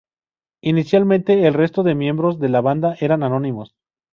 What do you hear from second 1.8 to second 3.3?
de miembros de la banda eran